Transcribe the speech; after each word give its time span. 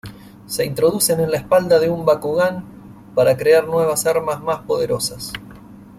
Se 0.47 0.65
introducen 0.65 1.19
en 1.19 1.29
la 1.29 1.37
espalda 1.37 1.77
de 1.79 1.91
un 1.91 2.05
Bakugan 2.07 2.65
para 3.13 3.37
crear 3.37 3.67
nuevas 3.67 4.07
armas 4.07 4.41
más 4.41 4.61
poderosas. 4.61 5.31